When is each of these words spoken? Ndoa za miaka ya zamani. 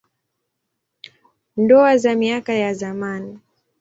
Ndoa 1.57 1.97
za 1.97 2.15
miaka 2.15 2.53
ya 2.53 2.73
zamani. 2.73 3.39